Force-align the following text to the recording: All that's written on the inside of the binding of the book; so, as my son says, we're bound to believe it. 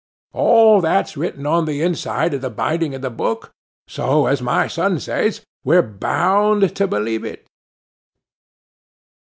All 0.33 0.81
that's 0.81 1.15
written 1.15 1.45
on 1.45 1.65
the 1.65 1.83
inside 1.83 2.33
of 2.33 2.41
the 2.41 2.49
binding 2.49 2.95
of 2.95 3.03
the 3.03 3.11
book; 3.11 3.51
so, 3.87 4.25
as 4.25 4.41
my 4.41 4.65
son 4.65 4.99
says, 4.99 5.45
we're 5.63 5.83
bound 5.83 6.75
to 6.75 6.87
believe 6.87 7.23
it. 7.23 7.45